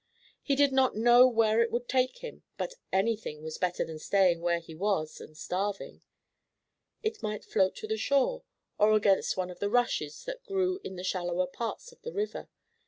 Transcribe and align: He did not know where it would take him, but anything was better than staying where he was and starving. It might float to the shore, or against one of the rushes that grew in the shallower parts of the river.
He 0.41 0.55
did 0.55 0.71
not 0.71 0.95
know 0.95 1.27
where 1.27 1.61
it 1.61 1.69
would 1.69 1.87
take 1.87 2.23
him, 2.23 2.41
but 2.57 2.73
anything 2.91 3.43
was 3.43 3.59
better 3.59 3.85
than 3.85 3.99
staying 3.99 4.41
where 4.41 4.57
he 4.57 4.73
was 4.73 5.21
and 5.21 5.37
starving. 5.37 6.01
It 7.03 7.21
might 7.21 7.45
float 7.45 7.75
to 7.75 7.87
the 7.87 7.97
shore, 7.97 8.41
or 8.79 8.93
against 8.93 9.37
one 9.37 9.51
of 9.51 9.59
the 9.59 9.69
rushes 9.69 10.23
that 10.23 10.43
grew 10.43 10.79
in 10.83 10.95
the 10.95 11.03
shallower 11.03 11.45
parts 11.45 11.91
of 11.91 12.01
the 12.01 12.13
river. 12.13 12.49